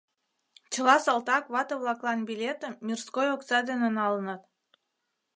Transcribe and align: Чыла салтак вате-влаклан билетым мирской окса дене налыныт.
Чыла 0.73 0.95
салтак 1.05 1.43
вате-влаклан 1.53 2.19
билетым 2.29 2.73
мирской 2.85 3.27
окса 3.35 3.59
дене 3.69 3.89
налыныт. 3.97 4.41